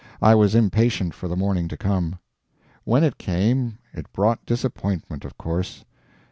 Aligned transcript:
I 0.19 0.33
was 0.33 0.55
impatient 0.55 1.13
for 1.13 1.27
the 1.27 1.35
morning 1.35 1.67
to 1.67 1.77
come. 1.77 2.15
When 2.85 3.03
it 3.03 3.19
came 3.19 3.77
it 3.93 4.11
brought 4.11 4.43
disappointment, 4.47 5.25
of 5.25 5.37
course. 5.37 5.85